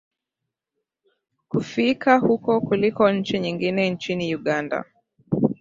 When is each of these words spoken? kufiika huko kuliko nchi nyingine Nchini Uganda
kufiika 1.49 2.17
huko 2.17 2.61
kuliko 2.61 3.11
nchi 3.11 3.39
nyingine 3.39 3.89
Nchini 3.89 4.35
Uganda 4.35 4.85